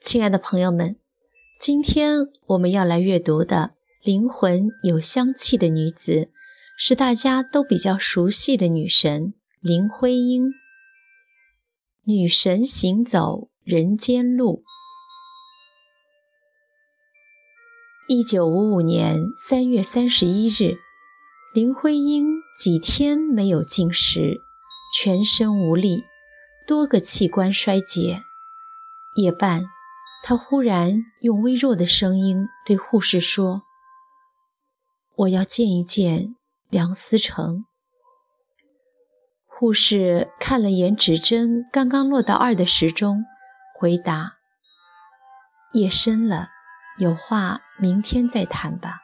[0.00, 0.96] 亲爱的朋友们，
[1.58, 3.74] 今天我们要来阅读的
[4.06, 6.12] 《灵魂有香气的女子》，
[6.76, 10.50] 是大家都比较熟悉的女神林徽因。
[12.04, 14.64] 女神行走人间路。
[18.08, 20.78] 一九五五年三月三十一日，
[21.54, 22.26] 林徽因
[22.58, 24.40] 几天没有进食，
[24.92, 26.04] 全身无力，
[26.66, 28.22] 多个器官衰竭。
[29.14, 29.62] 夜半。
[30.24, 33.62] 他忽然用微弱的声音对护士说
[35.18, 36.36] ：“我要见一见
[36.70, 37.64] 梁思成。”
[39.48, 43.24] 护士看了眼指针刚刚落到二的时钟，
[43.82, 44.34] 回答
[45.74, 46.50] ：“夜深了，
[46.98, 49.00] 有话明天再谈吧。”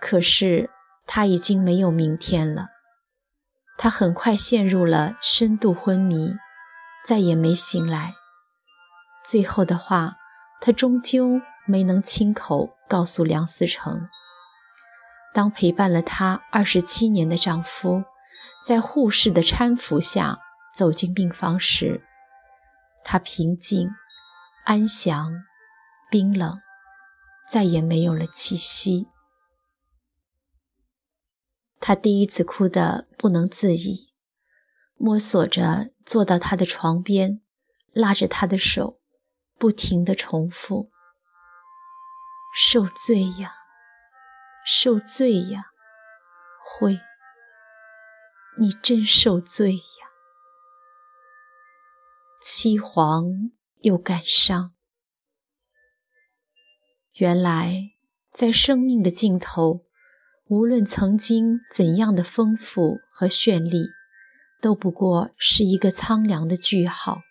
[0.00, 0.70] 可是
[1.04, 2.68] 他已经没有明天了。
[3.76, 6.36] 他很快陷入了深度昏迷，
[7.04, 8.14] 再也没醒来。
[9.24, 10.14] 最后的话，
[10.60, 14.08] 她终究没能亲口告诉梁思成。
[15.34, 18.04] 当陪伴了她二十七年的丈夫，
[18.64, 20.38] 在护士的搀扶下
[20.72, 22.00] 走进病房时，
[23.08, 23.88] 他平静、
[24.64, 25.44] 安详、
[26.10, 26.58] 冰冷，
[27.48, 29.06] 再也没有了气息。
[31.78, 34.12] 他第一次哭得不能自已，
[34.96, 37.40] 摸索着坐到他的床边，
[37.92, 38.98] 拉着他的手。
[39.56, 40.90] 不停地重复
[42.54, 43.54] ：“受罪呀，
[44.66, 45.66] 受罪呀，
[46.62, 47.00] 会，
[48.58, 50.05] 你真受罪呀！”
[52.48, 54.72] 凄惶又感伤。
[57.14, 57.90] 原来，
[58.32, 59.84] 在生命的尽头，
[60.46, 63.88] 无论曾经怎样的丰富和绚丽，
[64.62, 67.22] 都不过是一个苍凉的句号。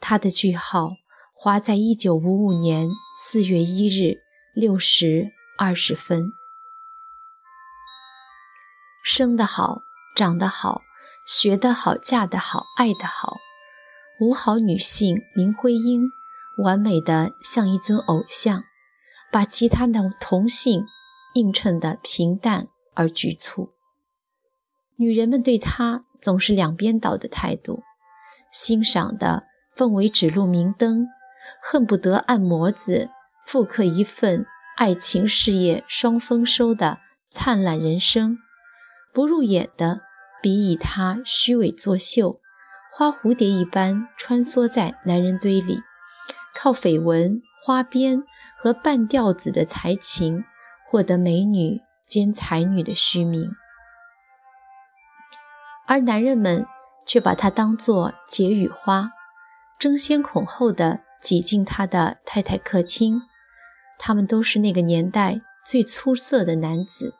[0.00, 0.96] 它的句号。
[1.40, 4.16] 划在一九五五年四月一日
[4.56, 6.32] 六时二十分。
[9.04, 9.82] 生得好，
[10.16, 10.82] 长得好，
[11.24, 13.36] 学得好，嫁得好，爱得好，
[14.20, 16.10] 五好女性林徽因，
[16.64, 18.64] 完美的像一尊偶像，
[19.30, 20.84] 把其他的同性
[21.34, 23.70] 映衬得平淡而局促。
[24.96, 27.84] 女人们对她总是两边倒的态度，
[28.52, 29.46] 欣赏的
[29.76, 31.06] 奉为指路明灯。
[31.62, 33.10] 恨不得按模子
[33.46, 34.44] 复刻一份
[34.76, 36.98] 爱情事业双丰收的
[37.30, 38.36] 灿烂人生，
[39.14, 40.00] 不入眼的
[40.42, 42.40] 比以他虚伪作秀，
[42.98, 45.78] 花蝴蝶一般穿梭在男人堆里，
[46.52, 48.24] 靠绯闻、花边
[48.56, 50.42] 和半吊子的才情
[50.84, 53.52] 获得美女兼才女的虚名，
[55.86, 56.66] 而男人们
[57.06, 59.12] 却把她当作解语花，
[59.78, 61.04] 争先恐后的。
[61.20, 63.22] 挤进他的太太客厅，
[63.98, 67.14] 他们都是那个年代最出色的男子：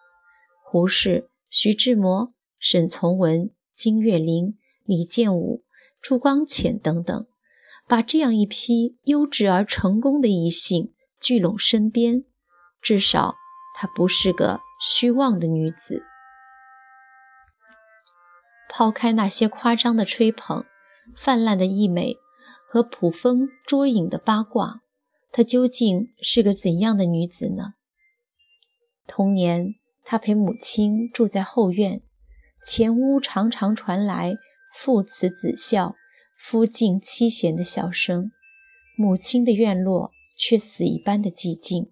[0.65, 5.65] 胡适、徐志摩、沈从文、金岳霖、李建武、
[6.01, 7.27] 朱光潜等等，
[7.87, 12.25] 把这样一批优质而成功的异性聚拢身边。
[12.81, 13.35] 至少，
[13.75, 16.03] 她不是个虚妄的女子。
[18.69, 20.65] 抛开那些夸张的吹捧，
[21.17, 22.17] 泛滥的溢美。
[22.71, 24.83] 和捕风捉影的八卦，
[25.33, 27.73] 她究竟是个怎样的女子呢？
[29.07, 32.03] 童年，她陪母亲住在后院，
[32.63, 34.35] 前屋常常传来
[34.81, 35.97] 父慈子孝、
[36.37, 38.31] 夫敬妻贤的笑声，
[38.97, 41.91] 母亲的院落却死一般的寂静。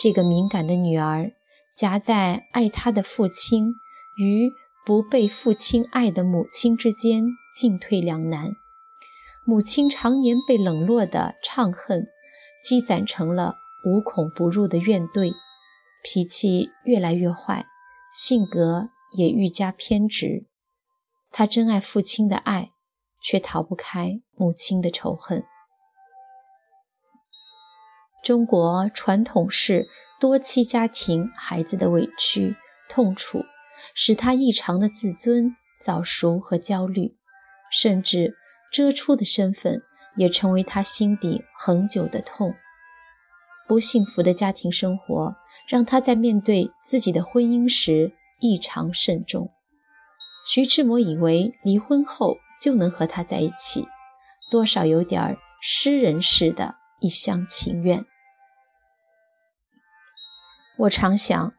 [0.00, 1.32] 这个敏感的女儿，
[1.76, 3.74] 夹在爱她的父亲
[4.16, 4.48] 与
[4.86, 8.52] 不被父亲爱的母亲之间，进退两难。
[9.44, 12.06] 母亲常年被冷落的怅恨，
[12.62, 15.32] 积攒成了无孔不入的怨怼，
[16.04, 17.66] 脾气越来越坏，
[18.12, 20.46] 性格也愈加偏执。
[21.30, 22.70] 他珍爱父亲的爱，
[23.22, 25.44] 却逃不开母亲的仇恨。
[28.24, 29.88] 中国传统式
[30.20, 32.56] 多妻家庭孩子的委屈
[32.88, 33.44] 痛楚，
[33.94, 37.16] 使他异常的自尊早熟和焦虑，
[37.70, 38.36] 甚至。
[38.70, 39.80] 遮出的身份
[40.14, 42.54] 也成为他心底恒久的痛。
[43.66, 45.36] 不幸福的家庭生活
[45.66, 49.50] 让他在面对自己的婚姻时异常慎重。
[50.44, 53.86] 徐志摩以为离婚后就能和他在一起，
[54.50, 58.04] 多少有点诗人似的一厢情愿。
[60.78, 61.52] 我常想，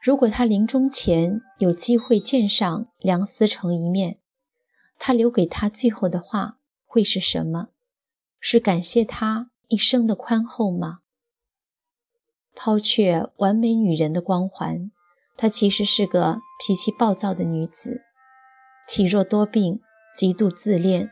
[0.00, 4.18] 如果他临终前有机会见上梁思成一面，
[4.98, 7.68] 他留给他最后的话会是什么？
[8.40, 11.00] 是感谢他一生的宽厚吗？
[12.54, 14.90] 抛却完美女人的光环，
[15.36, 18.02] 她其实是个脾气暴躁的女子，
[18.86, 19.80] 体弱多病，
[20.14, 21.10] 极度自恋，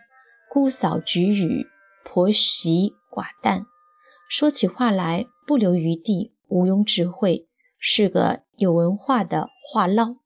[0.48, 1.66] 姑嫂举语，
[2.04, 3.64] 婆媳寡淡，
[4.28, 7.46] 说起话来不留余地，毋庸智慧。
[7.82, 10.16] 是个有文化的话唠，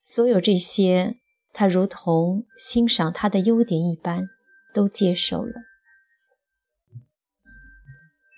[0.00, 1.16] 所有这些，
[1.52, 4.22] 他如同欣赏他的优点一般，
[4.72, 5.62] 都接受了。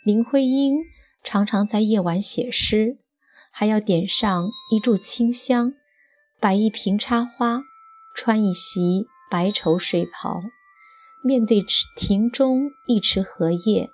[0.06, 0.78] 林徽因
[1.22, 2.96] 常常在夜晚写诗，
[3.50, 5.75] 还要点上一炷清香，
[6.40, 7.62] 摆一瓶插花，
[8.14, 10.40] 穿一袭白绸睡袍，
[11.25, 11.64] 面对
[11.96, 13.90] 庭中一池荷叶，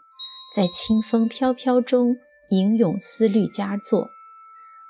[0.55, 2.17] 在清风飘飘中
[2.51, 4.09] 吟咏思虑佳作。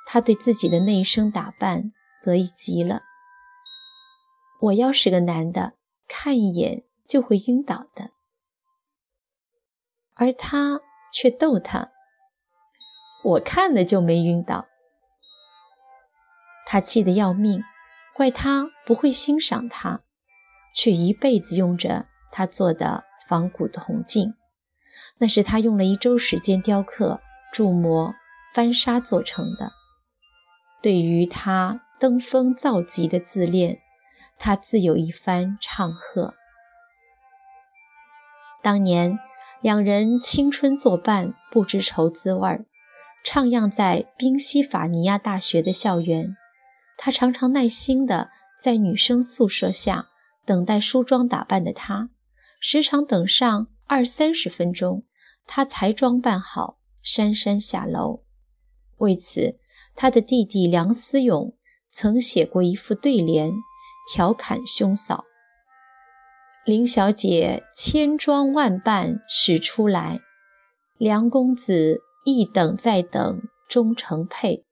[0.07, 1.93] 他对自己的那一身打扮
[2.25, 3.03] 得意极了。
[4.63, 5.75] 我要是个男的，
[6.09, 8.11] 看一眼就会晕倒的，
[10.15, 10.81] 而他
[11.13, 11.93] 却逗他，
[13.23, 14.67] 我看了就没晕倒。
[16.67, 17.63] 他气得要命，
[18.21, 20.03] 怪他不会欣赏他，
[20.75, 24.35] 却一辈子用着他做的仿古铜镜，
[25.17, 28.15] 那是他用了一周时间雕刻、铸模、
[28.53, 29.73] 翻砂做成的。
[30.83, 33.79] 对于他登峰造极的自恋，
[34.39, 36.35] 他自有一番唱和。
[38.63, 39.19] 当年
[39.63, 42.67] 两人青春作伴，不知愁滋味儿，
[43.25, 46.37] 徜徉在宾夕法尼亚大学的校园。
[47.03, 48.31] 他常常耐心地
[48.63, 50.11] 在女生宿舍下
[50.45, 52.11] 等待梳妆打扮的她，
[52.61, 55.07] 时常等上二三十分钟，
[55.47, 58.25] 他才装扮好，姗姗下楼。
[58.99, 59.59] 为此。
[59.97, 61.57] 他的弟弟梁思永
[61.91, 63.53] 曾写过一副对联，
[64.11, 65.25] 调侃兄嫂
[66.65, 70.21] ：“林小姐千装万扮使出来，
[70.97, 74.65] 梁公子一等再等终成配。”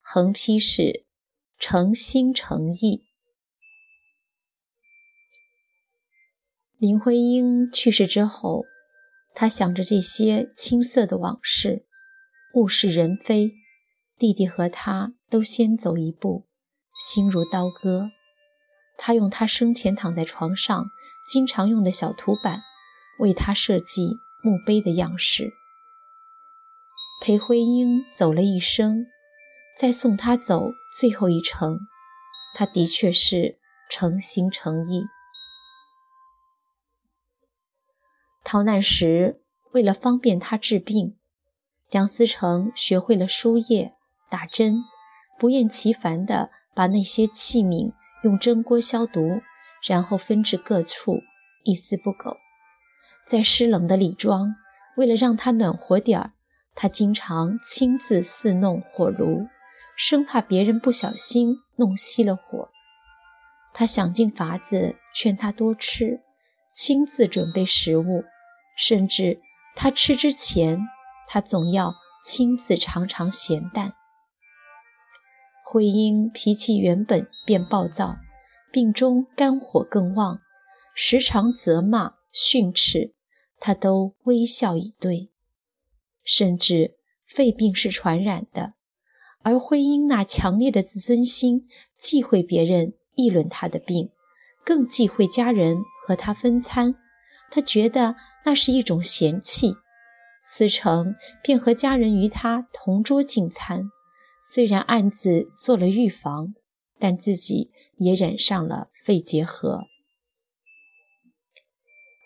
[0.00, 1.03] 横批是
[1.58, 3.02] “诚心诚意”。
[6.78, 8.62] 林徽因去世之后，
[9.34, 11.86] 他想着这些青涩的往事，
[12.54, 13.54] 物是人非。
[14.16, 16.46] 弟弟和他都先走一步，
[16.96, 18.12] 心如刀割。
[18.96, 20.86] 他用他生前躺在床上
[21.26, 22.62] 经常用的小图板，
[23.18, 25.52] 为他设计墓碑的样式。
[27.20, 29.06] 裴徽因走了一生，
[29.76, 31.78] 再送他走最后一程，
[32.54, 33.58] 他的确是
[33.90, 35.04] 诚心诚意。
[38.44, 39.40] 逃难时，
[39.72, 41.16] 为了方便他治病，
[41.90, 43.94] 梁思成学会了输液。
[44.30, 44.78] 打针，
[45.38, 47.92] 不厌其烦地把那些器皿
[48.24, 49.38] 用蒸锅消毒，
[49.82, 51.20] 然后分至各处，
[51.62, 52.36] 一丝不苟。
[53.24, 54.48] 在湿冷的李庄，
[54.96, 56.32] 为了让他暖和点儿，
[56.74, 59.46] 他经常亲自侍弄火炉，
[59.96, 62.68] 生怕别人不小心弄熄了火。
[63.72, 66.20] 他想尽法子劝他多吃，
[66.72, 68.24] 亲自准备食物，
[68.76, 69.40] 甚至
[69.74, 70.80] 他吃之前，
[71.26, 73.94] 他总要亲自尝尝咸淡。
[75.64, 78.16] 慧英脾气原本便暴躁，
[78.72, 80.40] 病中肝火更旺，
[80.94, 83.14] 时常责骂训斥，
[83.58, 85.32] 他都微笑以对。
[86.22, 86.96] 甚至
[87.26, 88.74] 肺病是传染的，
[89.44, 94.10] 而徽因那强烈的自尊心，忌讳别人议论他的病，
[94.64, 96.96] 更忌讳家人和他分餐，
[97.50, 99.76] 他觉得那是一种嫌弃。
[100.42, 103.84] 思成便和家人与他同桌进餐。
[104.42, 106.48] 虽然暗自做了预防，
[106.98, 109.84] 但自己也染上了肺结核。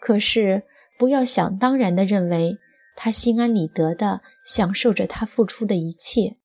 [0.01, 0.65] 可是，
[0.99, 2.57] 不要想当然地认为
[2.97, 6.37] 他心安理得地享受着他付出的一切。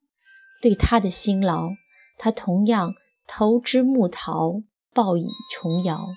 [0.63, 1.71] 对他的辛劳，
[2.17, 2.95] 他同样
[3.27, 4.61] 投之木桃，
[4.93, 6.07] 报以琼瑶。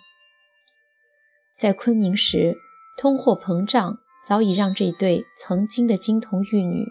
[1.59, 2.55] 在昆明时，
[2.97, 6.85] 通货膨胀早已让这对曾经的金童玉女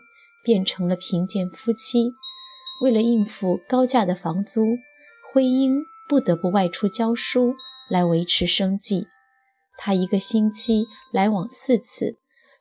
[0.44, 2.12] 变成了贫贱夫妻。
[2.82, 4.66] 为了应付高价的房租，
[5.32, 7.56] 徽因不得不外出教书
[7.90, 9.08] 来维持生计。
[9.78, 12.18] 他一个星期来往四次，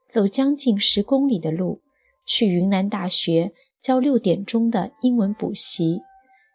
[0.08, 1.82] 走将近十公里的路，
[2.24, 3.52] 去云南大学
[3.84, 6.00] 教六点钟的英文补习，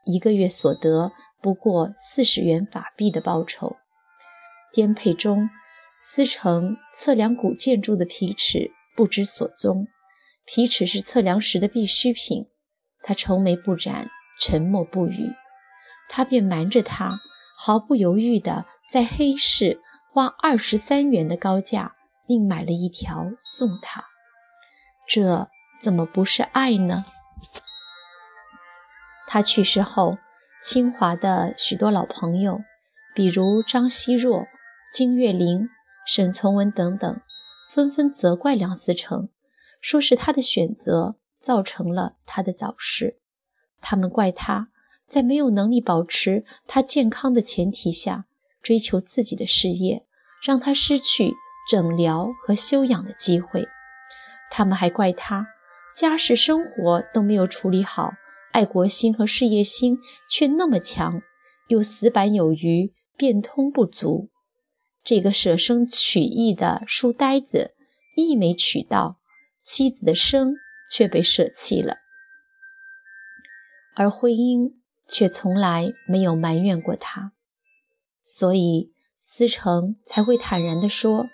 [0.03, 3.75] 一个月所得不过四十元法币的报酬。
[4.73, 5.47] 颠沛中，
[5.99, 9.85] 思成测量古建筑的皮尺不知所踪，
[10.43, 12.47] 皮尺是测量时的必需品。
[13.03, 14.09] 他愁眉不展，
[14.39, 15.31] 沉默不语。
[16.09, 17.19] 他便瞒着他，
[17.55, 19.79] 毫不犹豫地在黑市
[20.11, 21.95] 花二十三元的高价，
[22.25, 24.03] 另买了一条送他。
[25.07, 25.47] 这
[25.79, 27.05] 怎么不是爱呢？
[29.29, 30.17] 他去世后，
[30.63, 32.61] 清华的许多老朋友，
[33.13, 34.45] 比如张奚若、
[34.91, 35.69] 金岳霖、
[36.07, 37.21] 沈从文等等，
[37.69, 39.29] 纷纷责怪梁思成，
[39.79, 41.15] 说是他的选择。
[41.41, 43.17] 造成了他的早逝，
[43.79, 44.67] 他们怪他
[45.07, 48.25] 在没有能力保持他健康的前提下
[48.61, 50.05] 追求自己的事业，
[50.43, 51.33] 让他失去
[51.71, 53.69] 诊疗和休养的机会。
[54.51, 55.47] 他们还怪他
[55.95, 58.11] 家事生活都没有处理好，
[58.51, 61.21] 爱国心和事业心却那么强，
[61.67, 64.29] 又死板有余，变通不足。
[65.03, 67.75] 这个舍生取义的书呆子，
[68.15, 69.17] 义没取到，
[69.61, 70.55] 妻子的生。
[70.91, 71.97] 却被舍弃了，
[73.95, 77.33] 而徽因却从来没有埋怨过他，
[78.23, 81.29] 所以思成才会坦然地说：“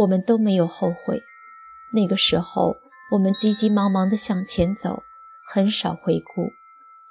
[0.00, 1.20] 我们都没有后悔。
[1.94, 2.76] 那个时候，
[3.12, 5.02] 我们急急忙忙地向前走，
[5.54, 6.50] 很少回顾。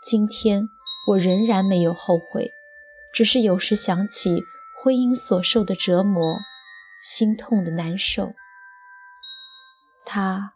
[0.02, 0.68] 今天，
[1.10, 2.50] 我仍然没有后悔，
[3.14, 4.42] 只是有时想起
[4.82, 6.40] 婚姻所受的折磨，
[7.00, 8.34] 心痛的难受。
[10.04, 10.54] 他。”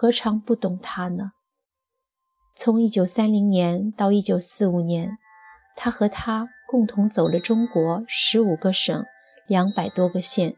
[0.00, 1.32] 何尝不懂他呢？
[2.56, 5.18] 从一九三零年到一九四五年，
[5.76, 9.04] 他和他共同走了中国十五个省、
[9.48, 10.54] 两百多个县，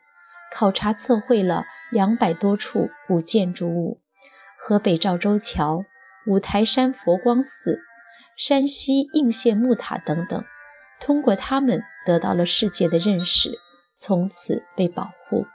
[0.55, 4.03] 考察测绘了两百多处古建筑物，
[4.59, 5.83] 河北赵州桥、
[6.27, 7.81] 五台山佛光寺、
[8.37, 10.45] 山西应县木塔等等。
[11.01, 13.59] 通过他们得到了世界的认识，
[13.97, 15.47] 从此被保护。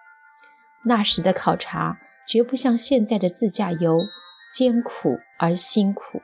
[0.86, 1.98] 那时的考察。
[2.28, 4.00] 绝不像现在的自驾游，
[4.52, 6.24] 艰苦而辛苦。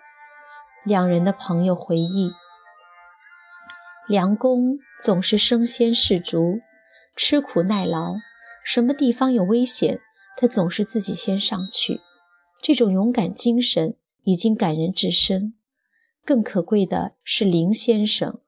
[0.83, 2.31] 两人的朋友回忆，
[4.07, 6.61] 梁公总是身先士卒，
[7.15, 8.15] 吃苦耐劳，
[8.65, 9.99] 什么地方有危险，
[10.35, 12.01] 他总是自己先上去。
[12.63, 15.53] 这种勇敢精神已经感人至深。
[16.23, 18.41] 更可贵的是林先生，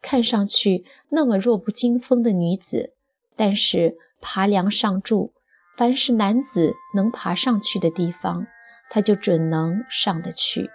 [0.00, 2.94] 看上去那么弱不禁风的女子，
[3.34, 5.32] 但是爬梁上柱。
[5.76, 8.46] 凡是男子能爬上去的地方，
[8.88, 10.70] 他就准能上得去。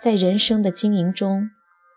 [0.00, 1.50] 在人生的经营中，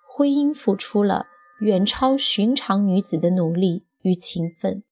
[0.06, 1.28] 徽因付出了
[1.62, 4.84] 远超寻常女子的努力与勤奋，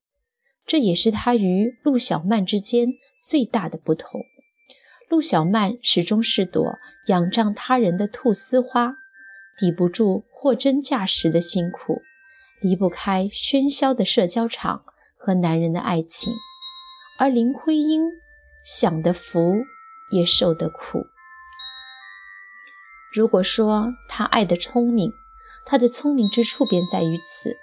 [0.64, 2.88] 这也是她与陆小曼之间
[3.22, 4.22] 最大的不同。
[5.08, 8.94] 陆小曼始终是朵仰仗他人的菟丝花，
[9.58, 12.02] 抵不住货真价实的辛苦，
[12.60, 14.84] 离不开喧嚣的社交场。
[15.20, 16.32] 和男人的爱情，
[17.18, 18.02] 而林徽因
[18.62, 19.52] 享的福，
[20.12, 21.08] 也受的苦。
[23.12, 25.10] 如果说她爱得聪明，
[25.66, 27.56] 她的聪明之处便在于此：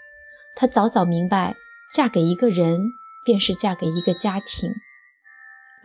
[0.53, 1.55] 她早早明白，
[1.93, 2.81] 嫁给一个人
[3.23, 4.73] 便是嫁给一个家庭。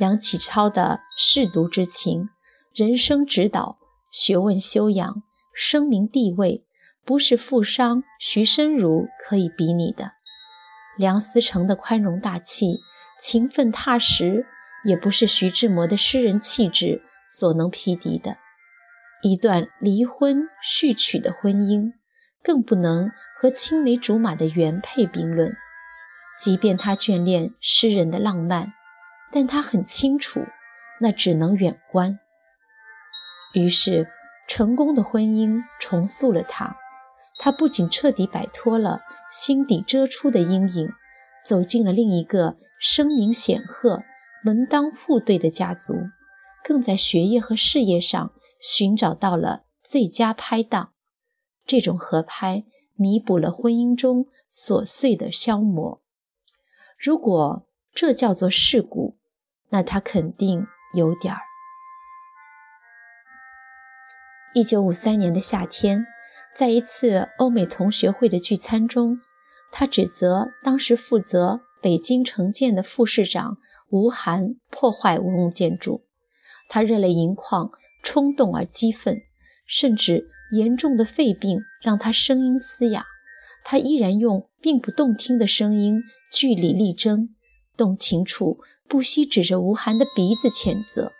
[0.00, 2.26] 梁启超的舐犊之情、
[2.74, 3.76] 人生指导、
[4.10, 5.22] 学问修养、
[5.54, 6.64] 声名地位，
[7.04, 10.12] 不是富商徐申如可以比拟的。
[10.96, 12.78] 梁思成的宽容大气、
[13.18, 14.46] 勤奋踏实，
[14.86, 18.38] 也不是徐志摩的诗人气质所能匹敌的。
[19.22, 21.92] 一段离婚续娶的婚姻，
[22.42, 25.54] 更不能和青梅竹马的原配并论。
[26.38, 28.72] 即便他眷恋诗人的浪漫，
[29.32, 30.44] 但他很清楚，
[31.00, 32.18] 那只能远观。
[33.54, 34.08] 于是，
[34.48, 36.76] 成功的婚姻重塑了他。
[37.38, 40.90] 他不仅彻底摆脱了心底遮出的阴影，
[41.44, 44.02] 走进了另一个声名显赫、
[44.44, 45.94] 门当户对的家族，
[46.62, 50.92] 更在学业和事业上寻找到了最佳拍档。
[51.64, 56.02] 这种合拍弥补了婚姻中琐碎的消磨。
[56.98, 59.16] 如果这叫做事故，
[59.70, 61.40] 那他肯定有点儿。
[64.54, 66.06] 一九五三年的夏天。
[66.52, 69.20] 在一次欧美同学会的聚餐中，
[69.70, 73.58] 他指责当时负责北京城建的副市长
[73.88, 76.04] 吴晗破坏文物建筑。
[76.68, 77.70] 他热泪盈眶，
[78.02, 79.22] 冲动而激愤，
[79.64, 83.06] 甚至严重的肺病让他声音嘶哑。
[83.62, 87.36] 他依然用并不动听的声音据理力争，
[87.80, 91.12] 动情处不惜指着吴晗的鼻子谴责。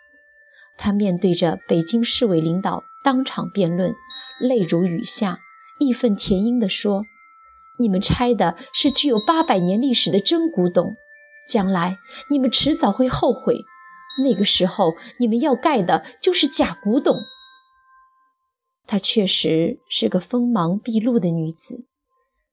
[0.77, 2.83] 他面对着北京市委领导。
[3.03, 3.95] 当场辩论，
[4.39, 5.39] 泪如雨下，
[5.79, 7.01] 义愤填膺地说
[7.81, 10.93] ：“你们拆的是具有八百年历史的真古董，
[11.49, 11.97] 将来
[12.29, 13.57] 你们迟早会后悔。
[14.23, 17.17] 那个时候，你们要盖的就是假古董。
[18.85, 21.87] 她确实是个锋芒毕露的女子，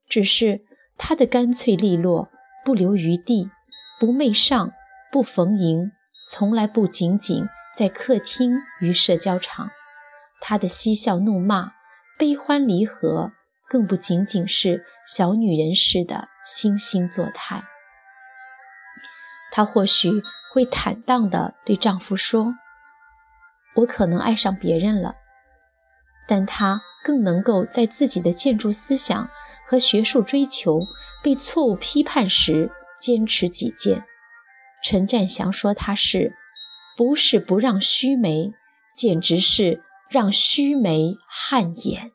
[0.08, 0.62] 只是
[0.96, 2.30] 她的干脆利落、
[2.64, 3.50] 不留余地、
[3.98, 4.72] 不媚上、
[5.10, 5.90] 不逢迎，
[6.28, 9.70] 从来不仅仅在客厅与社交场。
[10.40, 11.72] 她的嬉笑怒骂、
[12.18, 13.32] 悲欢离合。
[13.70, 17.62] 更不仅仅是小女人似的惺惺作态。
[19.52, 20.22] 她或许
[20.54, 22.54] 会坦荡地对丈夫说
[23.76, 25.16] ：“我可能爱上别人了。”
[26.26, 29.28] 但她更能够在自己的建筑思想
[29.66, 30.80] 和学术追求
[31.22, 34.04] 被错误批判时坚持己见。
[34.82, 36.34] 陈占祥说：“她是
[36.96, 38.52] 不是不让须眉，
[38.94, 42.12] 简直是让须眉汗颜。”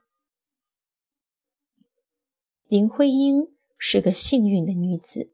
[2.67, 5.33] 林徽因是个幸运的女子，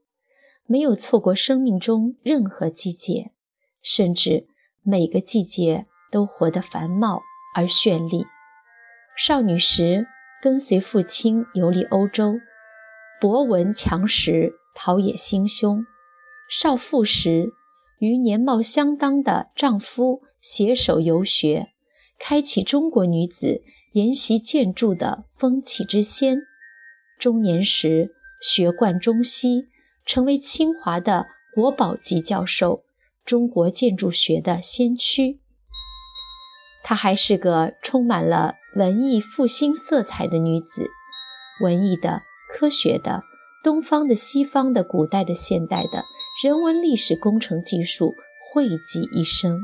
[0.65, 3.31] 没有错过生命中任何季节，
[3.81, 4.47] 甚至
[4.81, 7.21] 每个季节都活得繁茂
[7.55, 8.25] 而绚丽。
[9.15, 10.07] 少女时
[10.41, 12.39] 跟随父亲游历欧洲，
[13.21, 15.83] 博闻强识，陶冶心胸；
[16.49, 17.51] 少妇时
[17.99, 21.67] 与年貌相当的丈夫携手游学，
[22.17, 26.37] 开启中国女子研习建筑的风气之先。
[27.19, 29.65] 中年时学贯中西，
[30.05, 32.85] 成为清华的国宝级教授，
[33.25, 35.41] 中国建筑学的先驱。
[36.81, 40.89] 她还是个充满了文艺复兴色彩的女子，
[41.61, 43.23] 文艺的、科学的、
[43.63, 46.05] 东方的、西方的、古代的、现代的
[46.43, 48.13] 人文历史工程技术
[48.51, 49.59] 汇集一身，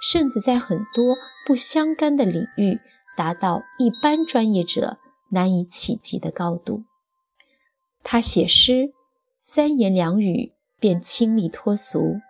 [0.00, 1.16] 甚至在很多
[1.46, 2.80] 不相干的领域
[3.16, 4.98] 达到一般专业者
[5.30, 6.84] 难以企及的高度。
[8.02, 8.92] 他写诗，
[9.40, 12.20] 三言两语便清丽脱俗；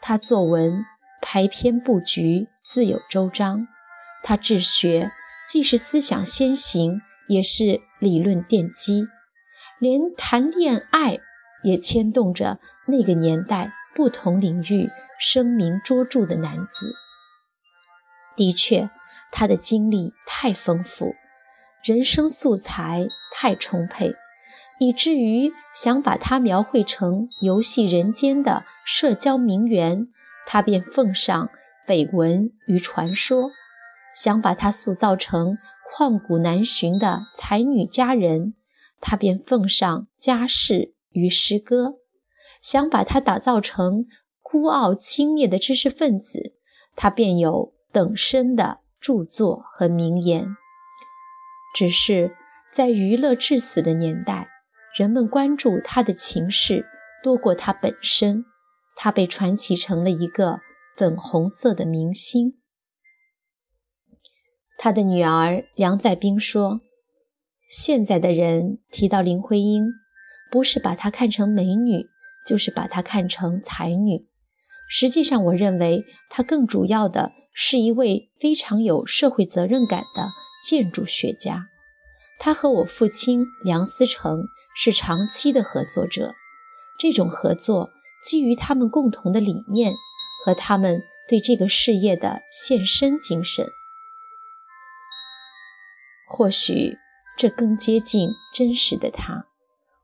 [0.00, 0.84] 他作文，
[1.20, 3.66] 排篇布局自有周章；
[4.22, 5.10] 他治学，
[5.48, 9.06] 既是思想先行，也是理论奠基；
[9.78, 11.18] 连谈恋爱，
[11.62, 16.94] 也牵动着那个年代不同领域声名卓著的男子。
[18.36, 18.90] 的确，
[19.30, 21.14] 他的经历太丰富，
[21.84, 24.14] 人生素材太充沛。
[24.80, 30.08] 以至于想把他描绘成游戏人间的社交名媛，
[30.46, 31.48] 他便奉上
[31.86, 33.50] 绯闻与传说；
[34.16, 35.56] 想把他塑造成
[35.88, 38.54] 旷古难寻的才女佳人，
[39.06, 41.98] 他便奉上家世与诗歌；
[42.62, 44.06] 想把他打造成
[44.40, 46.54] 孤傲轻蔑的知识分子，
[46.96, 50.56] 他便有等身的著作和名言。
[51.76, 52.34] 只是
[52.72, 54.48] 在娱乐至死的年代。
[54.96, 56.86] 人们关注他的情事
[57.20, 58.44] 多过他本身，
[58.96, 60.60] 他被传奇成了一个
[60.96, 62.60] 粉红色的明星。
[64.78, 66.80] 他的女儿梁再冰说
[67.76, 69.82] ：“现在的人提到林徽因，
[70.48, 72.06] 不是把她看成美女，
[72.46, 74.28] 就是把她看成才女。
[74.88, 80.30] 实际上，我认为她更主要的是一位非常有社会责任感的
[80.64, 81.66] 建筑学家。”
[82.38, 84.44] 他和我父亲梁思成
[84.76, 86.32] 是长期的合作者，
[86.96, 87.90] 这种合作
[88.24, 89.94] 基于他们共同的理念
[90.44, 93.66] 和他们对这个事业的献身精神。
[96.28, 96.98] 或许
[97.36, 99.46] 这更接近真实的他，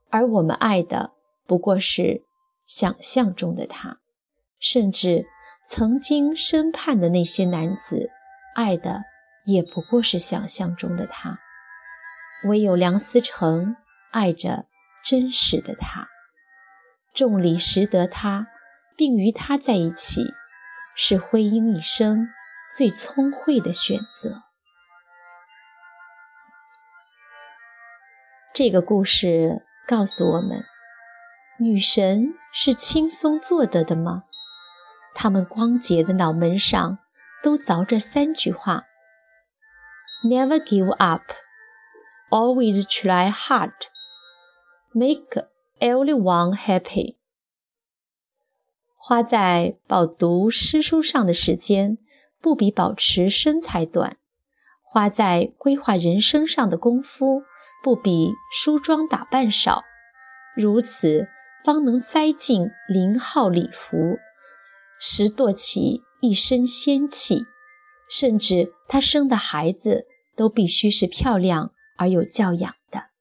[0.09, 1.13] 而我们爱的
[1.47, 2.23] 不过是
[2.65, 3.99] 想象中的他，
[4.59, 5.25] 甚至
[5.67, 8.09] 曾经深盼的那些男子
[8.55, 9.03] 爱的
[9.45, 11.39] 也不过是想象中的他。
[12.43, 13.75] 唯有梁思成
[14.11, 14.65] 爱着
[15.03, 16.07] 真实的他，
[17.13, 18.47] 众里识得他，
[18.97, 20.25] 并与他在一起，
[20.95, 22.27] 是徽因一生
[22.75, 24.41] 最聪慧的选择。
[28.53, 30.65] 这个故事告诉我们：
[31.57, 34.23] 女神是轻松做得的吗？
[35.13, 36.99] 她们光洁的脑门上
[37.41, 38.83] 都凿着三句话
[40.23, 41.21] ：Never give up。
[42.29, 43.73] Always try hard,
[44.91, 45.47] make
[45.79, 47.17] everyone happy.
[48.95, 51.97] 花在饱读诗书上的时间，
[52.39, 54.17] 不比保持身材短；
[54.91, 57.43] 花在规划人生上的功夫，
[57.81, 59.83] 不比梳妆打扮少。
[60.57, 61.29] 如此，
[61.63, 64.17] 方能塞进零号礼服，
[64.99, 67.45] 拾掇起一身仙气。
[68.09, 71.71] 甚至她生的孩子都必须是漂亮。
[71.97, 73.11] 而有教养的，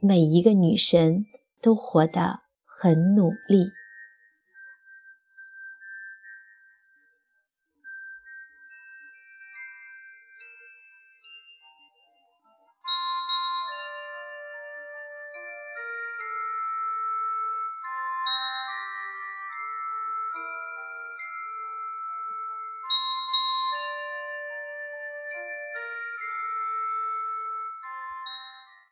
[0.00, 1.26] 每一个女神
[1.62, 3.70] 都活得很努力。